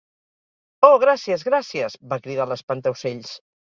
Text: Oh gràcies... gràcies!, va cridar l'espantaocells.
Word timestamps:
Oh 0.89 0.95
gràcies... 1.03 1.45
gràcies!, 1.51 2.01
va 2.17 2.23
cridar 2.27 2.53
l'espantaocells. 2.53 3.41